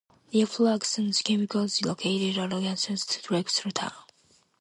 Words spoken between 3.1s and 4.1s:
Trexlertown.